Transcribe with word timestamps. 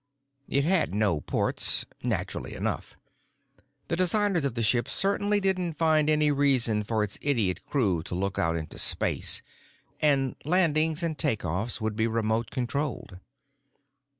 It 0.49 0.63
had 0.63 0.95
no 0.95 1.19
ports—naturally 1.21 2.55
enough; 2.55 2.97
the 3.87 3.95
designers 3.95 4.43
of 4.45 4.55
the 4.55 4.63
ship 4.63 4.89
certainly 4.89 5.39
didn't 5.39 5.75
find 5.77 6.09
any 6.09 6.31
reason 6.31 6.81
for 6.81 7.03
its 7.03 7.19
idiot 7.21 7.63
crew 7.67 8.01
to 8.05 8.15
look 8.15 8.39
out 8.39 8.55
into 8.55 8.79
space, 8.79 9.43
and 10.01 10.35
landings 10.43 11.03
and 11.03 11.19
takeoffs 11.19 11.79
would 11.81 11.95
be 11.95 12.07
remote 12.07 12.49
controlled. 12.49 13.19